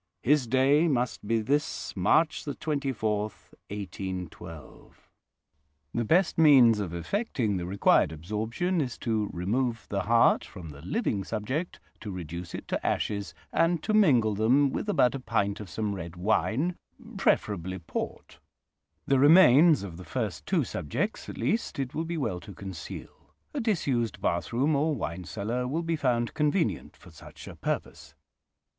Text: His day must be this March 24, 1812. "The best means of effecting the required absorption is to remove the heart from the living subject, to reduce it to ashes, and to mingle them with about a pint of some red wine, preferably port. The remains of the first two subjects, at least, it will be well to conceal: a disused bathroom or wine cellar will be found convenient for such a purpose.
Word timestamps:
His 0.23 0.47
day 0.47 0.87
must 0.87 1.27
be 1.27 1.41
this 1.41 1.95
March 1.95 2.43
24, 2.45 3.21
1812. 3.69 5.07
"The 5.93 6.03
best 6.03 6.39
means 6.39 6.79
of 6.79 6.91
effecting 6.91 7.57
the 7.57 7.67
required 7.67 8.11
absorption 8.11 8.81
is 8.81 8.97
to 8.97 9.29
remove 9.31 9.85
the 9.89 10.01
heart 10.01 10.43
from 10.43 10.69
the 10.69 10.81
living 10.81 11.23
subject, 11.23 11.79
to 11.99 12.09
reduce 12.09 12.55
it 12.55 12.67
to 12.69 12.83
ashes, 12.83 13.35
and 13.53 13.83
to 13.83 13.93
mingle 13.93 14.33
them 14.33 14.71
with 14.71 14.89
about 14.89 15.13
a 15.13 15.19
pint 15.19 15.59
of 15.59 15.69
some 15.69 15.93
red 15.93 16.15
wine, 16.15 16.77
preferably 17.17 17.77
port. 17.77 18.39
The 19.05 19.19
remains 19.19 19.83
of 19.83 19.97
the 19.97 20.03
first 20.03 20.47
two 20.47 20.63
subjects, 20.63 21.29
at 21.29 21.37
least, 21.37 21.77
it 21.77 21.93
will 21.93 22.05
be 22.05 22.17
well 22.17 22.39
to 22.39 22.55
conceal: 22.55 23.35
a 23.53 23.59
disused 23.59 24.19
bathroom 24.19 24.75
or 24.75 24.95
wine 24.95 25.25
cellar 25.25 25.67
will 25.67 25.83
be 25.83 25.95
found 25.95 26.33
convenient 26.33 26.97
for 26.97 27.11
such 27.11 27.47
a 27.47 27.55
purpose. 27.55 28.15